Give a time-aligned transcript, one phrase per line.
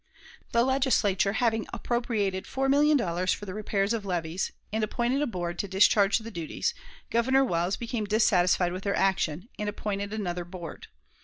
[0.51, 5.27] The Legislature having appropriated four million dollars for the repairs of levees, and appointed a
[5.27, 6.73] board to discharge the duties,
[7.11, 10.87] Governor Wells became dissatisfied with their action, and appointed another board.